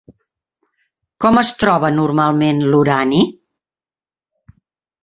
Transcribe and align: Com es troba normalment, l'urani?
Com 1.25 1.37
es 1.43 1.51
troba 1.65 1.91
normalment, 1.99 2.65
l'urani? 2.73 3.21